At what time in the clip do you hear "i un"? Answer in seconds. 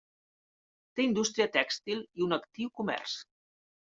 2.21-2.33